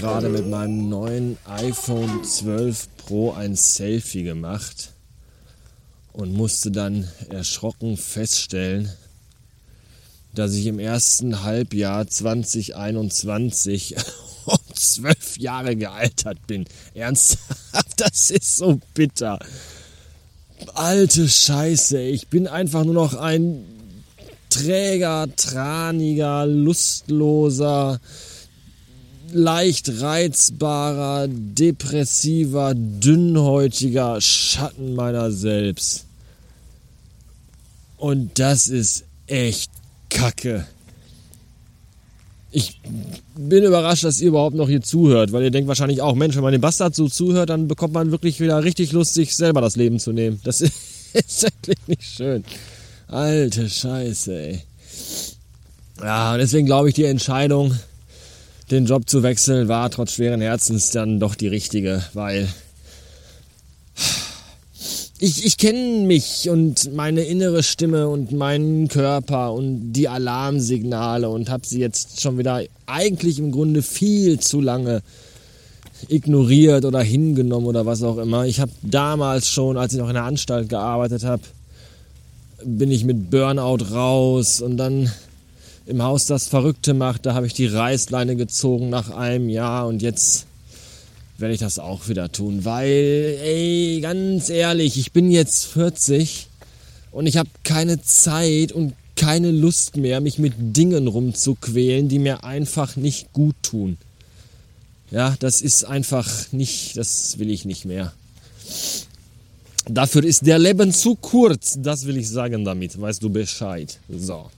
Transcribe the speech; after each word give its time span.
gerade 0.00 0.30
mit 0.30 0.48
meinem 0.48 0.88
neuen 0.88 1.36
iPhone 1.44 2.24
12 2.24 2.88
Pro 2.96 3.32
ein 3.32 3.54
Selfie 3.54 4.22
gemacht 4.22 4.94
und 6.14 6.32
musste 6.32 6.70
dann 6.70 7.06
erschrocken 7.28 7.98
feststellen, 7.98 8.90
dass 10.34 10.54
ich 10.54 10.64
im 10.64 10.78
ersten 10.78 11.42
Halbjahr 11.42 12.06
2021 12.06 13.96
um 14.46 14.58
zwölf 14.74 15.36
Jahre 15.36 15.76
gealtert 15.76 16.46
bin. 16.46 16.64
Ernsthaft, 16.94 18.00
das 18.00 18.30
ist 18.30 18.56
so 18.56 18.80
bitter. 18.94 19.38
Alte 20.72 21.28
Scheiße, 21.28 22.00
ich 22.00 22.28
bin 22.28 22.46
einfach 22.46 22.84
nur 22.84 22.94
noch 22.94 23.12
ein 23.12 23.66
träger, 24.48 25.28
traniger, 25.36 26.46
lustloser, 26.46 28.00
leicht 29.32 30.00
reizbarer, 30.00 31.28
depressiver, 31.28 32.74
dünnhäutiger 32.74 34.20
Schatten 34.20 34.94
meiner 34.94 35.30
selbst. 35.30 36.06
Und 37.96 38.38
das 38.38 38.68
ist 38.68 39.04
echt 39.26 39.70
Kacke. 40.08 40.66
Ich 42.52 42.80
bin 43.36 43.62
überrascht, 43.62 44.02
dass 44.02 44.20
ihr 44.20 44.28
überhaupt 44.28 44.56
noch 44.56 44.68
hier 44.68 44.80
zuhört, 44.80 45.32
weil 45.32 45.44
ihr 45.44 45.50
denkt 45.52 45.68
wahrscheinlich 45.68 46.02
auch, 46.02 46.14
Mensch, 46.14 46.34
wenn 46.34 46.42
man 46.42 46.52
dem 46.52 46.60
Bastard 46.60 46.94
so 46.94 47.08
zuhört, 47.08 47.50
dann 47.50 47.68
bekommt 47.68 47.94
man 47.94 48.10
wirklich 48.10 48.40
wieder 48.40 48.64
richtig 48.64 48.90
Lust, 48.92 49.14
sich 49.14 49.36
selber 49.36 49.60
das 49.60 49.76
Leben 49.76 50.00
zu 50.00 50.12
nehmen. 50.12 50.40
Das 50.42 50.60
ist, 51.12 51.42
wirklich 51.42 51.78
nicht 51.86 52.02
schön. 52.02 52.44
Alte 53.06 53.68
Scheiße, 53.68 54.34
ey. 54.34 54.62
Ja, 56.00 56.36
deswegen 56.36 56.66
glaube 56.66 56.88
ich, 56.88 56.94
die 56.94 57.04
Entscheidung, 57.04 57.74
den 58.70 58.86
Job 58.86 59.08
zu 59.08 59.22
wechseln, 59.22 59.68
war 59.68 59.90
trotz 59.90 60.12
schweren 60.12 60.40
Herzens 60.40 60.90
dann 60.90 61.20
doch 61.20 61.34
die 61.34 61.48
richtige, 61.48 62.04
weil 62.14 62.48
ich, 65.18 65.44
ich 65.44 65.58
kenne 65.58 66.06
mich 66.06 66.48
und 66.48 66.94
meine 66.94 67.22
innere 67.22 67.62
Stimme 67.62 68.08
und 68.08 68.32
meinen 68.32 68.88
Körper 68.88 69.52
und 69.52 69.92
die 69.92 70.08
Alarmsignale 70.08 71.28
und 71.28 71.50
habe 71.50 71.66
sie 71.66 71.80
jetzt 71.80 72.22
schon 72.22 72.38
wieder 72.38 72.62
eigentlich 72.86 73.38
im 73.38 73.52
Grunde 73.52 73.82
viel 73.82 74.40
zu 74.40 74.60
lange 74.60 75.02
ignoriert 76.08 76.86
oder 76.86 77.02
hingenommen 77.02 77.66
oder 77.66 77.84
was 77.84 78.02
auch 78.02 78.16
immer. 78.16 78.46
Ich 78.46 78.60
habe 78.60 78.72
damals 78.82 79.48
schon, 79.48 79.76
als 79.76 79.92
ich 79.92 79.98
noch 79.98 80.08
in 80.08 80.14
der 80.14 80.24
Anstalt 80.24 80.70
gearbeitet 80.70 81.24
habe, 81.24 81.42
bin 82.64 82.90
ich 82.90 83.04
mit 83.04 83.30
Burnout 83.30 83.84
raus 83.92 84.62
und 84.62 84.78
dann 84.78 85.10
im 85.86 86.02
Haus 86.02 86.26
das 86.26 86.48
Verrückte 86.48 86.94
macht, 86.94 87.26
da 87.26 87.34
habe 87.34 87.46
ich 87.46 87.54
die 87.54 87.66
Reißleine 87.66 88.36
gezogen 88.36 88.90
nach 88.90 89.10
einem 89.10 89.48
Jahr 89.48 89.86
und 89.86 90.02
jetzt 90.02 90.46
werde 91.38 91.54
ich 91.54 91.60
das 91.60 91.78
auch 91.78 92.08
wieder 92.08 92.30
tun, 92.30 92.64
weil, 92.64 93.38
ey, 93.42 94.00
ganz 94.02 94.50
ehrlich, 94.50 94.98
ich 94.98 95.12
bin 95.12 95.30
jetzt 95.30 95.66
40 95.66 96.48
und 97.12 97.26
ich 97.26 97.36
habe 97.36 97.48
keine 97.64 98.02
Zeit 98.02 98.72
und 98.72 98.94
keine 99.16 99.50
Lust 99.50 99.96
mehr, 99.96 100.20
mich 100.20 100.38
mit 100.38 100.54
Dingen 100.58 101.06
rumzuquälen, 101.06 102.08
die 102.08 102.18
mir 102.18 102.44
einfach 102.44 102.96
nicht 102.96 103.32
gut 103.32 103.56
tun. 103.62 103.98
Ja, 105.10 105.34
das 105.40 105.60
ist 105.60 105.84
einfach 105.84 106.28
nicht, 106.52 106.96
das 106.96 107.38
will 107.38 107.50
ich 107.50 107.64
nicht 107.64 107.84
mehr. 107.84 108.12
Dafür 109.88 110.24
ist 110.24 110.46
der 110.46 110.58
Leben 110.58 110.92
zu 110.92 111.16
kurz, 111.16 111.78
das 111.80 112.06
will 112.06 112.16
ich 112.16 112.28
sagen 112.28 112.64
damit, 112.64 113.00
weißt 113.00 113.22
du 113.22 113.30
Bescheid. 113.30 113.98
So. 114.08 114.50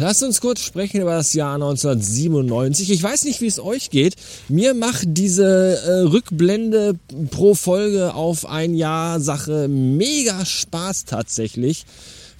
Lasst 0.00 0.22
uns 0.22 0.40
kurz 0.40 0.60
sprechen 0.60 1.00
über 1.00 1.12
das 1.12 1.32
Jahr 1.34 1.54
1997. 1.54 2.90
Ich 2.90 3.02
weiß 3.02 3.24
nicht, 3.24 3.40
wie 3.40 3.46
es 3.46 3.58
euch 3.58 3.90
geht. 3.90 4.14
Mir 4.48 4.74
macht 4.74 5.04
diese 5.06 5.78
äh, 5.78 6.00
Rückblende 6.00 6.98
pro 7.30 7.54
Folge 7.54 8.14
auf 8.14 8.46
ein 8.46 8.74
Jahr 8.74 9.20
Sache 9.20 9.68
mega 9.68 10.44
Spaß 10.44 11.04
tatsächlich 11.04 11.86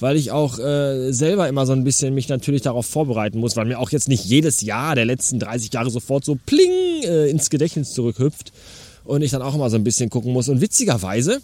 weil 0.00 0.16
ich 0.16 0.32
auch 0.32 0.58
äh, 0.58 1.12
selber 1.12 1.48
immer 1.48 1.66
so 1.66 1.72
ein 1.72 1.84
bisschen 1.84 2.14
mich 2.14 2.28
natürlich 2.28 2.62
darauf 2.62 2.84
vorbereiten 2.84 3.38
muss, 3.38 3.56
weil 3.56 3.64
mir 3.64 3.78
auch 3.78 3.90
jetzt 3.90 4.08
nicht 4.08 4.24
jedes 4.24 4.60
Jahr 4.60 4.96
der 4.96 5.04
letzten 5.04 5.38
30 5.38 5.72
Jahre 5.72 5.88
sofort 5.88 6.24
so 6.24 6.36
pling 6.46 7.04
äh, 7.04 7.30
ins 7.30 7.48
Gedächtnis 7.48 7.92
zurückhüpft 7.92 8.52
und 9.04 9.22
ich 9.22 9.30
dann 9.30 9.40
auch 9.40 9.54
immer 9.54 9.70
so 9.70 9.76
ein 9.76 9.84
bisschen 9.84 10.10
gucken 10.10 10.32
muss. 10.32 10.48
Und 10.48 10.60
witzigerweise, 10.60 11.40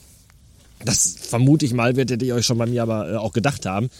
das 0.84 1.16
vermute 1.20 1.64
ich 1.64 1.72
mal, 1.72 1.96
werdet 1.96 2.22
ihr 2.22 2.34
euch 2.34 2.46
schon 2.46 2.58
bei 2.58 2.66
mir 2.66 2.82
aber 2.82 3.12
äh, 3.12 3.16
auch 3.16 3.32
gedacht 3.32 3.66
haben, 3.66 3.90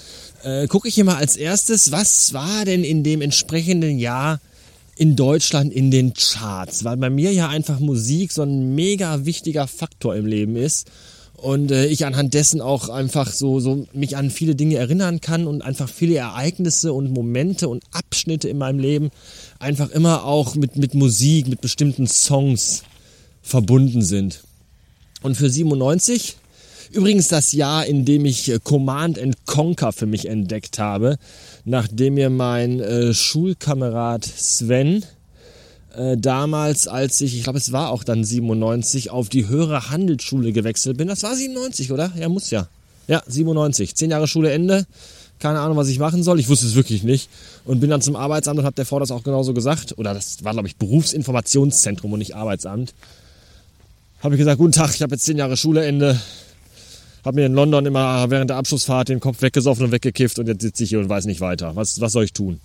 äh, 0.43 0.67
gucke 0.67 0.89
ich 0.89 0.95
hier 0.95 1.05
mal 1.05 1.17
als 1.17 1.37
erstes, 1.37 1.93
was 1.93 2.33
war 2.33 2.65
denn 2.65 2.85
in 2.85 3.05
dem 3.05 3.21
entsprechenden 3.21 3.99
Jahr 3.99 4.41
in 4.97 5.17
Deutschland 5.17 5.73
in 5.73 5.91
den 5.91 6.15
Charts? 6.15 6.85
Weil 6.85 6.97
bei 6.97 7.11
mir 7.11 7.33
ja 7.33 7.49
einfach 7.49 7.81
Musik 7.81 8.33
so 8.33 8.43
ein 8.43 8.75
mega 8.75 9.25
wichtiger 9.25 9.67
Faktor 9.67 10.17
im 10.17 10.27
Leben 10.27 10.57
ist 10.57 10.91
und 11.41 11.71
äh, 11.71 11.87
ich 11.87 12.05
anhand 12.05 12.35
dessen 12.35 12.61
auch 12.61 12.89
einfach 12.91 13.31
so, 13.31 13.61
so 13.61 13.87
mich 13.95 14.17
an 14.17 14.31
viele 14.31 14.55
Dinge 14.55 14.77
erinnern 14.77 15.21
kann 15.21 15.47
und 15.47 15.63
einfach 15.63 15.89
viele 15.89 16.17
Ereignisse 16.17 16.93
und 16.93 17.11
Momente 17.13 17.69
und 17.69 17.83
Abschnitte 17.93 18.49
in 18.49 18.59
meinem 18.59 18.79
Leben 18.79 19.11
einfach 19.59 19.91
immer 19.91 20.25
auch 20.25 20.55
mit, 20.55 20.77
mit 20.77 20.95
Musik, 20.95 21.49
mit 21.49 21.61
bestimmten 21.63 22.07
Songs 22.07 22.83
verbunden 23.43 24.03
sind. 24.03 24.45
Und 25.23 25.37
für 25.37 25.49
97 25.49 26.37
Übrigens 26.93 27.29
das 27.29 27.53
Jahr, 27.53 27.87
in 27.87 28.05
dem 28.05 28.25
ich 28.25 28.51
äh, 28.51 28.59
Command 28.63 29.19
and 29.19 29.47
Conquer 29.47 29.93
für 29.93 30.07
mich 30.07 30.27
entdeckt 30.27 30.79
habe, 30.81 31.19
nachdem 31.65 32.15
mir 32.15 32.31
mein 32.31 32.81
äh, 32.81 33.15
Schulkamerad 33.15 34.25
Sven 34.25 35.05
äh, 35.95 36.17
damals, 36.17 36.89
als 36.89 37.21
ich, 37.21 37.37
ich 37.37 37.45
glaube 37.45 37.59
es 37.59 37.71
war 37.71 37.91
auch 37.91 38.03
dann 38.03 38.25
97, 38.25 39.11
auf 39.11 39.29
die 39.29 39.47
höhere 39.47 39.91
Handelsschule 39.91 40.53
gewechselt 40.53 40.97
bin. 40.97 41.07
Das 41.07 41.23
war 41.23 41.37
97, 41.37 41.93
oder? 41.93 42.13
Ja, 42.19 42.29
muss 42.29 42.51
ja. 42.51 42.67
Ja, 43.07 43.23
97. 43.27 43.95
Zehn 43.95 44.11
Jahre 44.11 44.27
Schule 44.27 44.51
Ende. 44.51 44.85
Keine 45.39 45.61
Ahnung, 45.61 45.77
was 45.77 45.89
ich 45.89 45.99
machen 45.99 46.23
soll. 46.23 46.39
Ich 46.41 46.49
wusste 46.49 46.67
es 46.67 46.75
wirklich 46.75 47.03
nicht. 47.03 47.29
Und 47.65 47.81
bin 47.81 47.89
dann 47.89 48.03
zum 48.03 48.15
Arbeitsamt 48.15 48.59
und 48.59 48.65
habe 48.65 48.77
der 48.77 48.85
Frau 48.85 48.99
das 48.99 49.11
auch 49.11 49.23
genauso 49.23 49.55
gesagt. 49.55 49.97
Oder 49.97 50.13
das 50.13 50.45
war, 50.45 50.53
glaube 50.53 50.69
ich, 50.69 50.77
Berufsinformationszentrum 50.77 52.13
und 52.13 52.19
nicht 52.19 52.35
Arbeitsamt. 52.35 52.95
Habe 54.23 54.35
ich 54.35 54.39
gesagt, 54.39 54.59
guten 54.59 54.73
Tag, 54.73 54.95
ich 54.95 55.03
habe 55.03 55.15
jetzt 55.15 55.25
zehn 55.25 55.39
Jahre 55.39 55.57
Schule 55.57 55.85
Ende 55.85 56.21
habe 57.25 57.37
mir 57.37 57.47
in 57.47 57.55
London 57.55 57.87
immer 57.87 58.31
während 58.31 58.51
der 58.51 58.57
Abschlussfahrt 58.57 59.09
den 59.09 59.21
Kopf 59.21 59.43
weggesoffen 59.43 59.87
und 59.87 59.93
weggekifft 59.93 60.39
und 60.39 60.47
jetzt 60.47 60.63
sitze 60.63 60.85
ich 60.85 60.91
hier 60.91 61.01
und 61.01 61.09
weiß 61.09 61.27
nicht 61.27 61.41
weiter. 61.41 61.77
Was, 61.77 62.01
was 62.01 62.13
soll 62.13 62.25
ich 62.25 62.33
tun? 62.33 62.61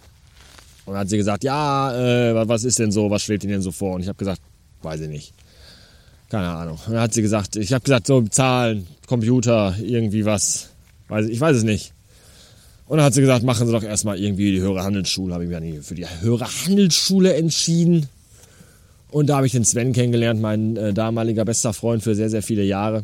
Und 0.86 0.94
dann 0.94 1.02
hat 1.02 1.10
sie 1.10 1.18
gesagt, 1.18 1.44
ja, 1.44 1.96
äh, 1.96 2.48
was 2.48 2.64
ist 2.64 2.80
denn 2.80 2.92
so, 2.92 3.10
was 3.10 3.24
schwebt 3.24 3.44
Ihnen 3.44 3.54
denn 3.54 3.62
so 3.62 3.72
vor? 3.72 3.96
Und 3.96 4.02
ich 4.02 4.08
habe 4.08 4.18
gesagt, 4.18 4.42
weiß 4.84 5.02
ich 5.02 5.10
nicht. 5.10 5.34
Keine 6.30 6.48
Ahnung. 6.48 6.80
Und 6.86 6.94
dann 6.94 7.02
hat 7.02 7.14
sie 7.14 7.22
gesagt, 7.22 7.56
ich 7.56 7.74
habe 7.74 7.84
gesagt, 7.84 8.08
so 8.08 8.22
Zahlen, 8.24 8.88
Computer, 9.08 9.76
irgendwie 9.82 10.26
was. 10.26 10.70
Weiß, 11.08 11.28
ich 11.28 11.40
weiß 11.40 11.58
es 11.58 11.64
nicht. 11.64 11.94
Und 12.88 12.98
dann 12.98 13.06
hat 13.06 13.14
sie 13.14 13.22
gesagt, 13.22 13.44
machen 13.44 13.66
Sie 13.66 13.74
doch 13.74 13.84
erstmal 13.84 14.20
irgendwie 14.20 14.52
die 14.52 14.62
höhere 14.62 14.84
Handelsschule. 14.84 15.34
Habe 15.34 15.46
ich 15.46 15.50
mich 15.50 15.86
für 15.86 15.96
die 15.96 16.06
höhere 16.22 16.46
Handelsschule 16.46 17.34
entschieden. 17.34 18.08
Und 19.10 19.28
da 19.28 19.38
habe 19.38 19.48
ich 19.48 19.54
den 19.54 19.66
Sven 19.66 19.94
kennengelernt, 19.94 20.42
mein 20.42 20.78
äh, 20.78 20.94
damaliger 20.94 21.46
bester 21.46 21.74
Freund 21.74 22.04
für 22.04 22.16
sehr, 22.16 22.30
sehr 22.30 22.44
viele 22.44 22.64
Jahre. 22.64 23.04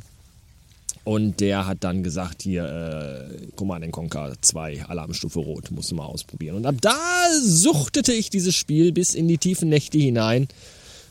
Und 1.04 1.40
der 1.40 1.66
hat 1.66 1.80
dann 1.84 2.04
gesagt, 2.04 2.44
hier, 2.44 2.64
äh, 2.64 3.48
Command 3.56 3.92
Conquer 3.92 4.34
2, 4.40 4.86
Alarmstufe 4.86 5.40
Rot, 5.40 5.72
musst 5.72 5.90
du 5.90 5.96
mal 5.96 6.06
ausprobieren. 6.06 6.58
Und 6.58 6.66
ab 6.68 6.76
da 6.80 6.96
suchtete 7.44 8.14
ich 8.14 8.30
dieses 8.30 8.56
Spiel 8.56 8.92
bis 8.92 9.16
in 9.16 9.28
die 9.28 9.40
tiefen 9.40 9.70
Nächte 9.70 9.98
hinein, 9.98 10.48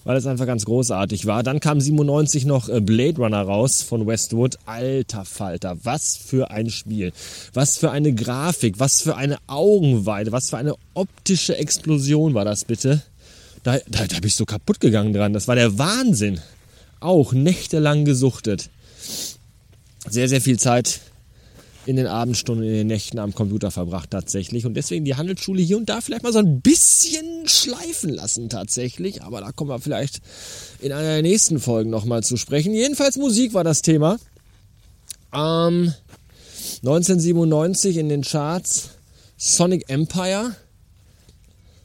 weil 0.04 0.16
es 0.16 0.26
einfach 0.26 0.46
ganz 0.46 0.64
großartig 0.64 1.26
war. 1.26 1.42
Dann 1.42 1.59
kam 1.59 1.80
97 1.80 2.47
noch 2.47 2.68
äh, 2.68 2.80
Blade 2.80 3.16
Runner 3.16 3.42
raus 3.42 3.82
von 3.82 4.06
Westwood. 4.06 4.59
Alter 4.65 5.24
Falter, 5.24 5.76
was 5.82 6.16
für 6.16 6.53
ein 6.53 6.70
Spiel. 6.70 7.12
Was 7.53 7.76
für 7.76 7.91
eine 7.91 8.15
Grafik, 8.15 8.78
was 8.78 9.03
für 9.03 9.16
eine 9.16 9.38
Augenweide, 9.48 10.30
was 10.30 10.50
für 10.50 10.56
eine 10.56 10.76
optische 10.94 11.56
Explosion 11.56 12.34
war 12.34 12.44
das 12.44 12.65
bitte. 12.65 13.03
Da, 13.65 13.78
da, 13.88 14.06
da 14.06 14.16
bin 14.20 14.28
ich 14.28 14.36
so 14.36 14.47
kaputt 14.47 14.78
gegangen 14.78 15.12
dran. 15.12 15.32
Das 15.32 15.48
war 15.48 15.56
der 15.56 15.78
Wahnsinn. 15.78 16.41
Auch 17.00 17.32
nächtelang 17.32 18.04
gesuchtet 18.04 18.70
sehr, 20.10 20.28
sehr 20.28 20.41
viel 20.41 20.59
Zeit 20.59 21.01
in 21.86 21.97
den 21.97 22.07
Abendstunden, 22.07 22.66
in 22.66 22.74
den 22.74 22.86
Nächten 22.86 23.18
am 23.18 23.34
Computer 23.34 23.71
verbracht 23.71 24.10
tatsächlich 24.10 24.66
und 24.66 24.74
deswegen 24.74 25.04
die 25.04 25.15
Handelsschule 25.15 25.62
hier 25.62 25.78
und 25.78 25.89
da 25.89 26.01
vielleicht 26.01 26.22
mal 26.22 26.33
so 26.33 26.39
ein 26.39 26.60
bisschen 26.60 27.48
schleifen 27.48 28.10
lassen 28.10 28.48
tatsächlich, 28.48 29.22
aber 29.22 29.41
da 29.41 29.51
kommen 29.53 29.71
wir 29.71 29.80
vielleicht 29.80 30.21
in 30.80 30.92
einer 30.92 31.09
der 31.09 31.22
nächsten 31.22 31.59
Folgen 31.59 31.91
nochmal 31.91 32.22
zu 32.22 32.36
sprechen. 32.36 32.74
Jedenfalls 32.74 33.16
Musik 33.16 33.54
war 33.54 33.65
das 33.65 33.83
Thema. 33.83 34.18
Ähm, 35.33 35.95
1997 36.83 37.97
in 37.97 38.09
den 38.09 38.22
Charts 38.22 38.91
Sonic 39.36 39.89
Empire 39.89 40.54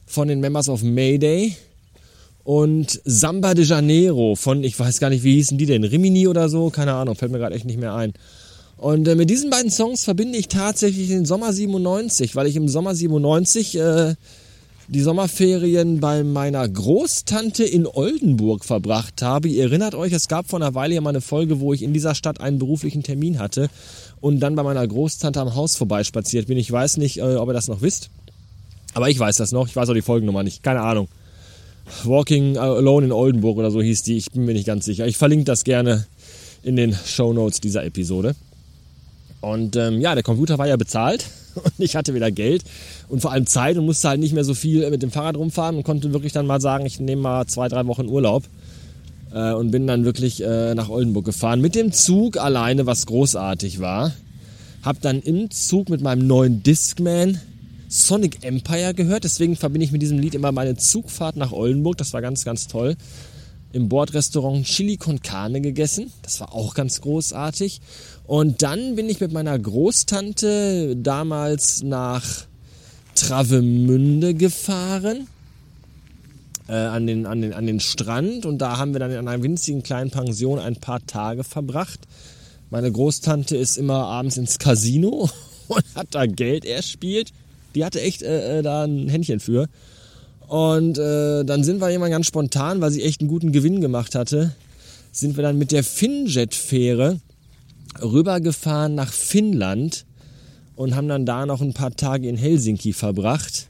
von 0.04 0.28
den 0.28 0.40
Members 0.40 0.68
of 0.68 0.82
Mayday 0.82 1.56
und 2.46 3.00
Samba 3.04 3.54
de 3.54 3.64
Janeiro 3.64 4.36
von, 4.36 4.62
ich 4.62 4.78
weiß 4.78 5.00
gar 5.00 5.10
nicht, 5.10 5.24
wie 5.24 5.34
hießen 5.34 5.58
die 5.58 5.66
denn, 5.66 5.82
Rimini 5.82 6.28
oder 6.28 6.48
so, 6.48 6.70
keine 6.70 6.94
Ahnung, 6.94 7.16
fällt 7.16 7.32
mir 7.32 7.38
gerade 7.38 7.56
echt 7.56 7.64
nicht 7.64 7.80
mehr 7.80 7.92
ein. 7.92 8.12
Und 8.76 9.08
äh, 9.08 9.16
mit 9.16 9.30
diesen 9.30 9.50
beiden 9.50 9.72
Songs 9.72 10.04
verbinde 10.04 10.38
ich 10.38 10.46
tatsächlich 10.46 11.08
den 11.08 11.24
Sommer 11.24 11.52
97, 11.52 12.36
weil 12.36 12.46
ich 12.46 12.54
im 12.54 12.68
Sommer 12.68 12.94
97 12.94 13.76
äh, 13.78 14.14
die 14.86 15.00
Sommerferien 15.00 15.98
bei 15.98 16.22
meiner 16.22 16.68
Großtante 16.68 17.64
in 17.64 17.84
Oldenburg 17.84 18.64
verbracht 18.64 19.22
habe. 19.22 19.48
Ihr 19.48 19.64
erinnert 19.64 19.96
euch, 19.96 20.12
es 20.12 20.28
gab 20.28 20.48
vor 20.48 20.60
einer 20.60 20.76
Weile 20.76 20.94
ja 20.94 21.00
mal 21.00 21.10
eine 21.10 21.22
Folge, 21.22 21.58
wo 21.58 21.72
ich 21.72 21.82
in 21.82 21.92
dieser 21.92 22.14
Stadt 22.14 22.40
einen 22.40 22.60
beruflichen 22.60 23.02
Termin 23.02 23.40
hatte 23.40 23.68
und 24.20 24.38
dann 24.38 24.54
bei 24.54 24.62
meiner 24.62 24.86
Großtante 24.86 25.40
am 25.40 25.56
Haus 25.56 25.74
vorbeispaziert 25.74 26.46
bin. 26.46 26.58
Ich 26.58 26.70
weiß 26.70 26.98
nicht, 26.98 27.18
äh, 27.18 27.22
ob 27.22 27.48
ihr 27.48 27.54
das 27.54 27.66
noch 27.66 27.82
wisst, 27.82 28.10
aber 28.94 29.10
ich 29.10 29.18
weiß 29.18 29.34
das 29.34 29.50
noch. 29.50 29.66
Ich 29.66 29.74
weiß 29.74 29.88
auch 29.88 29.94
die 29.94 30.00
Folgennummer 30.00 30.44
nicht. 30.44 30.62
Keine 30.62 30.82
Ahnung. 30.82 31.08
Walking 32.04 32.56
Alone 32.58 33.06
in 33.06 33.12
Oldenburg 33.12 33.58
oder 33.58 33.70
so 33.70 33.80
hieß 33.80 34.02
die. 34.02 34.16
Ich 34.16 34.30
bin 34.32 34.44
mir 34.44 34.52
nicht 34.52 34.66
ganz 34.66 34.84
sicher. 34.84 35.06
Ich 35.06 35.16
verlinke 35.16 35.44
das 35.44 35.64
gerne 35.64 36.06
in 36.62 36.76
den 36.76 36.94
Show 36.94 37.32
Notes 37.32 37.60
dieser 37.60 37.84
Episode. 37.84 38.34
Und 39.40 39.76
ähm, 39.76 40.00
ja, 40.00 40.14
der 40.14 40.24
Computer 40.24 40.58
war 40.58 40.66
ja 40.66 40.76
bezahlt 40.76 41.26
und 41.54 41.72
ich 41.78 41.94
hatte 41.94 42.14
wieder 42.14 42.30
Geld 42.30 42.64
und 43.08 43.20
vor 43.20 43.32
allem 43.32 43.46
Zeit 43.46 43.76
und 43.76 43.84
musste 43.86 44.08
halt 44.08 44.20
nicht 44.20 44.32
mehr 44.32 44.44
so 44.44 44.54
viel 44.54 44.88
mit 44.90 45.02
dem 45.02 45.10
Fahrrad 45.10 45.36
rumfahren 45.36 45.76
und 45.76 45.84
konnte 45.84 46.12
wirklich 46.12 46.32
dann 46.32 46.46
mal 46.46 46.60
sagen, 46.60 46.86
ich 46.86 46.98
nehme 46.98 47.22
mal 47.22 47.46
zwei, 47.46 47.68
drei 47.68 47.86
Wochen 47.86 48.08
Urlaub 48.08 48.44
äh, 49.32 49.52
und 49.52 49.70
bin 49.70 49.86
dann 49.86 50.04
wirklich 50.04 50.42
äh, 50.42 50.74
nach 50.74 50.88
Oldenburg 50.88 51.24
gefahren 51.24 51.60
mit 51.60 51.74
dem 51.74 51.92
Zug 51.92 52.38
alleine, 52.38 52.86
was 52.86 53.06
großartig 53.06 53.80
war. 53.80 54.12
Hab 54.82 55.00
dann 55.00 55.20
im 55.20 55.50
Zug 55.50 55.88
mit 55.88 56.00
meinem 56.00 56.26
neuen 56.26 56.62
Discman 56.62 57.40
Sonic 57.88 58.44
Empire 58.44 58.94
gehört, 58.94 59.24
deswegen 59.24 59.56
verbinde 59.56 59.84
ich 59.84 59.92
mit 59.92 60.02
diesem 60.02 60.18
Lied 60.18 60.34
immer 60.34 60.52
meine 60.52 60.76
Zugfahrt 60.76 61.36
nach 61.36 61.52
Oldenburg. 61.52 61.96
Das 61.96 62.12
war 62.12 62.20
ganz, 62.20 62.44
ganz 62.44 62.66
toll 62.66 62.96
im 63.72 63.90
Bordrestaurant 63.90 64.64
Chili 64.64 64.96
con 64.96 65.20
Carne 65.20 65.60
gegessen. 65.60 66.10
Das 66.22 66.40
war 66.40 66.54
auch 66.54 66.74
ganz 66.74 67.02
großartig. 67.02 67.80
Und 68.24 68.62
dann 68.62 68.96
bin 68.96 69.08
ich 69.08 69.20
mit 69.20 69.32
meiner 69.32 69.58
Großtante 69.58 70.96
damals 70.96 71.82
nach 71.82 72.24
Travemünde 73.14 74.34
gefahren. 74.34 75.26
Äh, 76.68 76.72
an, 76.72 77.06
den, 77.06 77.26
an, 77.26 77.42
den, 77.42 77.52
an 77.52 77.66
den 77.66 77.78
Strand 77.78 78.46
und 78.46 78.58
da 78.58 78.78
haben 78.78 78.92
wir 78.92 78.98
dann 78.98 79.12
in 79.12 79.18
einer 79.18 79.42
winzigen 79.42 79.82
kleinen 79.82 80.10
Pension 80.10 80.58
ein 80.58 80.76
paar 80.76 81.04
Tage 81.06 81.44
verbracht. 81.44 82.00
Meine 82.70 82.90
Großtante 82.90 83.56
ist 83.56 83.76
immer 83.76 84.06
abends 84.06 84.36
ins 84.36 84.58
Casino 84.58 85.30
und 85.68 85.84
hat 85.94 86.08
da 86.10 86.26
Geld 86.26 86.64
erspielt. 86.64 87.32
Die 87.76 87.84
hatte 87.84 88.00
echt 88.00 88.22
äh, 88.22 88.58
äh 88.58 88.62
da 88.62 88.84
ein 88.84 89.08
Händchen 89.08 89.38
für. 89.38 89.68
Und 90.48 90.98
äh, 90.98 91.44
dann 91.44 91.62
sind 91.62 91.80
wir 91.80 91.90
jemand 91.90 92.12
ganz 92.12 92.26
spontan, 92.26 92.80
weil 92.80 92.90
sie 92.90 93.02
echt 93.02 93.20
einen 93.20 93.28
guten 93.28 93.52
Gewinn 93.52 93.80
gemacht 93.80 94.14
hatte, 94.14 94.52
sind 95.12 95.36
wir 95.36 95.42
dann 95.42 95.58
mit 95.58 95.72
der 95.72 95.84
Finnjet-Fähre 95.84 97.20
rübergefahren 98.02 98.94
nach 98.94 99.12
Finnland 99.12 100.04
und 100.76 100.94
haben 100.94 101.08
dann 101.08 101.26
da 101.26 101.46
noch 101.46 101.62
ein 101.62 101.72
paar 101.72 101.94
Tage 101.96 102.28
in 102.28 102.36
Helsinki 102.36 102.92
verbracht 102.92 103.68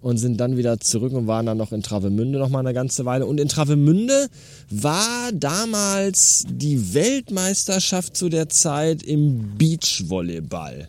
und 0.00 0.18
sind 0.18 0.38
dann 0.38 0.56
wieder 0.56 0.78
zurück 0.78 1.12
und 1.12 1.26
waren 1.26 1.46
dann 1.46 1.58
noch 1.58 1.72
in 1.72 1.82
Travemünde 1.82 2.38
noch 2.38 2.50
mal 2.50 2.60
eine 2.60 2.74
ganze 2.74 3.04
Weile. 3.04 3.26
Und 3.26 3.40
in 3.40 3.48
Travemünde 3.48 4.28
war 4.70 5.32
damals 5.32 6.44
die 6.48 6.94
Weltmeisterschaft 6.94 8.16
zu 8.16 8.28
der 8.28 8.48
Zeit 8.48 9.02
im 9.02 9.56
Beachvolleyball. 9.56 10.88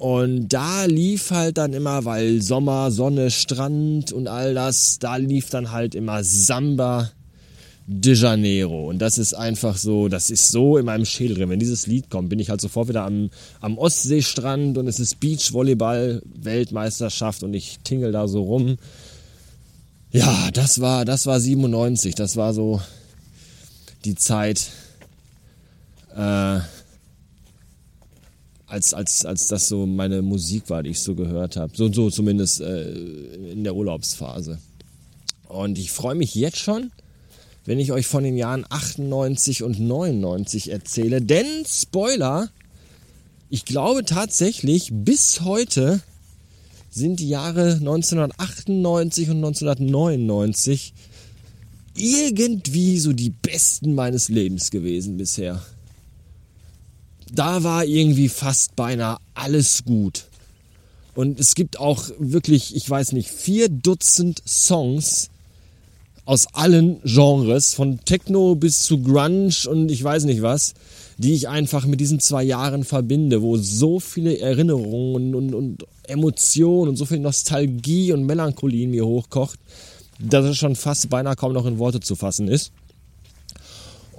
Und 0.00 0.48
da 0.48 0.86
lief 0.86 1.30
halt 1.30 1.58
dann 1.58 1.74
immer, 1.74 2.06
weil 2.06 2.40
Sommer, 2.40 2.90
Sonne, 2.90 3.30
Strand 3.30 4.12
und 4.12 4.28
all 4.28 4.54
das, 4.54 4.98
da 4.98 5.16
lief 5.16 5.50
dann 5.50 5.72
halt 5.72 5.94
immer 5.94 6.24
Samba 6.24 7.10
de 7.86 8.14
Janeiro. 8.14 8.88
Und 8.88 9.00
das 9.00 9.18
ist 9.18 9.34
einfach 9.34 9.76
so, 9.76 10.08
das 10.08 10.30
ist 10.30 10.48
so 10.48 10.78
in 10.78 10.86
meinem 10.86 11.04
Schädel 11.04 11.36
drin. 11.36 11.50
Wenn 11.50 11.58
dieses 11.58 11.86
Lied 11.86 12.08
kommt, 12.08 12.30
bin 12.30 12.38
ich 12.38 12.48
halt 12.48 12.62
sofort 12.62 12.88
wieder 12.88 13.04
am, 13.04 13.28
am 13.60 13.76
Ostseestrand 13.76 14.78
und 14.78 14.88
es 14.88 15.00
ist 15.00 15.20
Beachvolleyball, 15.20 16.22
Weltmeisterschaft 16.34 17.42
und 17.42 17.52
ich 17.52 17.80
tingel 17.84 18.10
da 18.10 18.26
so 18.26 18.42
rum. 18.42 18.78
Ja, 20.12 20.50
das 20.54 20.80
war, 20.80 21.04
das 21.04 21.26
war 21.26 21.38
97. 21.38 22.14
Das 22.14 22.38
war 22.38 22.54
so 22.54 22.80
die 24.06 24.14
Zeit, 24.14 24.70
äh, 26.16 26.60
als, 28.70 28.94
als, 28.94 29.24
als 29.26 29.48
das 29.48 29.68
so 29.68 29.86
meine 29.86 30.22
Musik 30.22 30.70
war, 30.70 30.82
die 30.82 30.90
ich 30.90 31.00
so 31.00 31.14
gehört 31.14 31.56
habe. 31.56 31.72
So, 31.76 31.92
so 31.92 32.10
zumindest 32.10 32.60
äh, 32.60 32.92
in 33.52 33.64
der 33.64 33.74
Urlaubsphase. 33.74 34.58
Und 35.48 35.78
ich 35.78 35.90
freue 35.90 36.14
mich 36.14 36.34
jetzt 36.34 36.58
schon, 36.58 36.92
wenn 37.64 37.80
ich 37.80 37.92
euch 37.92 38.06
von 38.06 38.22
den 38.22 38.36
Jahren 38.36 38.64
98 38.68 39.64
und 39.64 39.80
99 39.80 40.70
erzähle. 40.70 41.20
Denn, 41.20 41.46
Spoiler, 41.66 42.50
ich 43.48 43.64
glaube 43.64 44.04
tatsächlich, 44.04 44.90
bis 44.92 45.40
heute 45.40 46.00
sind 46.90 47.20
die 47.20 47.28
Jahre 47.28 47.72
1998 47.72 49.30
und 49.30 49.36
1999 49.38 50.94
irgendwie 51.94 52.98
so 52.98 53.12
die 53.12 53.30
besten 53.30 53.94
meines 53.94 54.28
Lebens 54.28 54.70
gewesen 54.70 55.16
bisher 55.16 55.60
da 57.32 57.62
war 57.62 57.84
irgendwie 57.84 58.28
fast 58.28 58.76
beinahe 58.76 59.18
alles 59.34 59.84
gut. 59.84 60.26
Und 61.14 61.40
es 61.40 61.54
gibt 61.54 61.78
auch 61.78 62.08
wirklich, 62.18 62.74
ich 62.76 62.88
weiß 62.88 63.12
nicht, 63.12 63.30
vier 63.30 63.68
Dutzend 63.68 64.42
Songs 64.46 65.30
aus 66.24 66.46
allen 66.52 67.00
Genres, 67.02 67.74
von 67.74 67.98
Techno 68.04 68.54
bis 68.54 68.80
zu 68.80 69.02
Grunge 69.02 69.52
und 69.68 69.90
ich 69.90 70.02
weiß 70.02 70.24
nicht 70.24 70.42
was, 70.42 70.74
die 71.18 71.34
ich 71.34 71.48
einfach 71.48 71.86
mit 71.86 72.00
diesen 72.00 72.20
zwei 72.20 72.44
Jahren 72.44 72.84
verbinde, 72.84 73.42
wo 73.42 73.56
so 73.56 73.98
viele 73.98 74.38
Erinnerungen 74.38 75.34
und, 75.34 75.54
und 75.54 75.84
Emotionen 76.06 76.90
und 76.90 76.96
so 76.96 77.04
viel 77.04 77.18
Nostalgie 77.18 78.12
und 78.12 78.24
Melancholie 78.24 78.84
in 78.84 78.90
mir 78.90 79.04
hochkocht, 79.04 79.58
dass 80.20 80.44
es 80.44 80.56
schon 80.56 80.76
fast 80.76 81.10
beinahe 81.10 81.36
kaum 81.36 81.52
noch 81.52 81.66
in 81.66 81.78
Worte 81.78 82.00
zu 82.00 82.14
fassen 82.14 82.48
ist. 82.48 82.72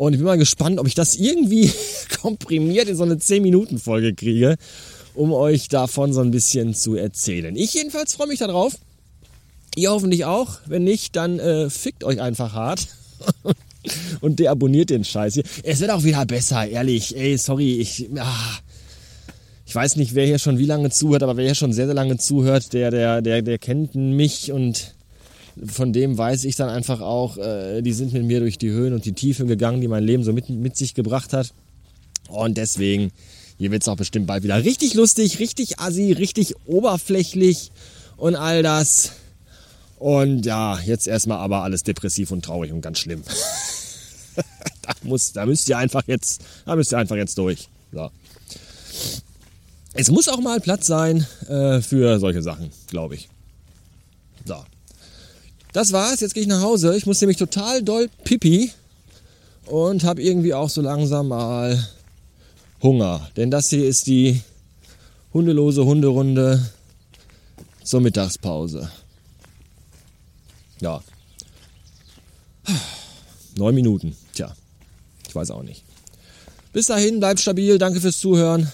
Und 0.02 0.14
ich 0.14 0.18
bin 0.18 0.26
mal 0.26 0.38
gespannt, 0.40 0.80
ob 0.80 0.88
ich 0.88 0.96
das 0.96 1.16
irgendwie 1.16 1.72
komprimiert 2.22 2.90
in 2.90 2.96
so 2.96 3.04
eine 3.04 3.18
10-Minuten-Folge 3.18 4.16
kriege, 4.16 4.56
um 5.14 5.32
euch 5.32 5.68
davon 5.68 6.12
so 6.12 6.22
ein 6.22 6.32
bisschen 6.32 6.74
zu 6.74 6.96
erzählen. 6.96 7.56
Ich 7.56 7.76
jedenfalls 7.76 8.16
freue 8.16 8.26
mich 8.26 8.40
darauf. 8.40 8.74
Ihr 9.76 9.92
hoffentlich 9.92 10.26
auch. 10.26 10.58
Wenn 10.66 10.86
nicht, 10.86 11.16
dann 11.16 11.38
äh, 11.38 11.70
fickt 11.70 12.04
euch 12.04 12.20
einfach 12.20 12.54
hart. 12.54 12.88
und 14.22 14.40
deabonniert 14.40 14.90
den 14.90 15.04
Scheiß 15.04 15.36
hier. 15.36 15.44
Es 15.62 15.82
wird 15.82 15.92
auch 15.92 16.04
wieder 16.04 16.26
besser, 16.26 16.68
ehrlich. 16.68 17.16
Ey, 17.16 17.38
sorry, 17.38 17.76
ich. 17.76 18.10
Ah, 18.18 18.58
ich 19.68 19.76
weiß 19.76 19.98
nicht, 19.98 20.16
wer 20.16 20.26
hier 20.26 20.40
schon 20.40 20.58
wie 20.58 20.66
lange 20.66 20.90
zuhört, 20.90 21.22
aber 21.22 21.38
wer 21.38 21.46
hier 21.46 21.54
schon 21.54 21.74
sehr, 21.74 21.86
sehr 21.86 21.94
lange 21.94 22.18
zuhört, 22.18 22.74
der, 22.74 22.90
der, 22.90 23.22
der, 23.22 23.44
der 23.44 23.60
kennt 23.60 23.94
mich 23.94 24.52
und 24.52 24.96
von 25.66 25.94
dem 25.94 26.18
weiß 26.18 26.46
ich 26.46 26.56
dann 26.56 26.70
einfach 26.70 27.02
auch, 27.02 27.38
äh, 27.38 27.82
die 27.82 27.94
sind 27.94 28.14
mit 28.14 28.24
mir 28.24 28.40
durch 28.40 28.58
die 28.58 28.70
Höhen 28.70 28.94
und 28.94 29.06
die 29.06 29.14
Tiefen 29.14 29.48
gegangen, 29.48 29.82
die 29.82 29.88
mein 29.88 30.04
Leben 30.04 30.24
so 30.24 30.34
mit, 30.34 30.50
mit 30.50 30.78
sich 30.78 30.94
gebracht 30.94 31.34
hat. 31.34 31.54
Und 32.30 32.58
deswegen, 32.58 33.12
hier 33.58 33.72
wird 33.72 33.82
es 33.82 33.88
auch 33.88 33.98
bestimmt 33.98 34.28
bald 34.28 34.44
wieder 34.44 34.64
richtig 34.64 34.94
lustig, 34.94 35.40
richtig 35.40 35.80
assi, 35.80 36.12
richtig 36.14 36.56
oberflächlich 36.66 37.72
und 38.18 38.36
all 38.36 38.64
das. 38.64 39.14
Und 40.00 40.46
ja, 40.46 40.80
jetzt 40.80 41.08
erstmal 41.08 41.38
aber 41.38 41.64
alles 41.64 41.84
depressiv 41.84 42.32
und 42.32 42.44
traurig 42.44 42.72
und 42.72 42.82
ganz 42.82 43.00
schlimm. 43.00 43.24
da, 44.82 44.94
muss, 45.04 45.34
da 45.34 45.46
müsst 45.46 45.70
ihr 45.70 45.78
einfach 45.78 46.04
jetzt, 46.08 46.42
da 46.66 46.76
müsst 46.76 46.92
ihr 46.92 46.98
einfach 46.98 47.18
jetzt 47.18 47.38
durch. 47.38 47.70
So. 47.92 48.10
Es 49.94 50.10
muss 50.10 50.30
auch 50.30 50.40
mal 50.40 50.60
Platz 50.60 50.88
sein 50.88 51.28
äh, 51.48 51.82
für 51.82 52.18
solche 52.20 52.42
Sachen, 52.42 52.72
glaube 52.88 53.16
ich. 53.16 53.30
So. 54.46 54.56
Das 55.74 55.94
war's, 55.94 56.20
jetzt 56.20 56.34
gehe 56.34 56.44
ich 56.44 56.50
nach 56.50 56.62
Hause. 56.62 56.96
Ich 56.98 57.06
muss 57.06 57.22
nämlich 57.22 57.38
total 57.38 57.82
doll 57.82 58.10
pipi 58.24 58.72
und 59.66 60.04
habe 60.04 60.22
irgendwie 60.22 60.54
auch 60.54 60.70
so 60.70 60.82
langsam 60.82 61.30
mal 61.30 61.88
Hunger. 62.82 63.30
Denn 63.38 63.52
das 63.52 63.70
hier 63.70 63.88
ist 63.88 64.08
die 64.08 64.42
hundelose 65.34 65.86
Hunderunde 65.86 66.70
zur 67.84 68.02
Mittagspause. 68.02 68.92
Ja. 70.82 71.02
Neun 73.56 73.76
Minuten. 73.76 74.16
Tja, 74.34 74.54
ich 75.28 75.36
weiß 75.36 75.52
auch 75.52 75.64
nicht. 75.64 75.84
Bis 76.74 76.88
dahin, 76.88 77.20
bleibt 77.20 77.40
stabil. 77.40 77.78
Danke 77.78 78.02
fürs 78.02 78.20
Zuhören. 78.20 78.72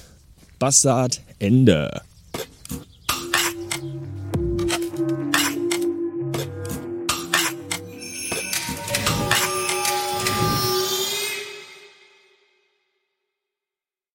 Bastard, 0.59 1.21
Ende. 1.39 2.01